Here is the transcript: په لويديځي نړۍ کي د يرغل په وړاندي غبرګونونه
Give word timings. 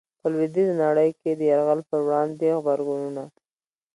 په 0.19 0.27
لويديځي 0.31 0.73
نړۍ 0.83 1.09
کي 1.19 1.31
د 1.33 1.41
يرغل 1.51 1.79
په 1.89 1.95
وړاندي 2.05 2.49
غبرګونونه 2.59 3.23